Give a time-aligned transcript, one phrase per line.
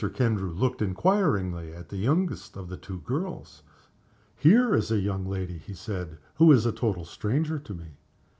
[0.15, 3.61] Kendrew looked inquiringly at the youngest of the two girls.
[4.35, 7.99] "Here is a young lady," he said, "who is a total stranger to me."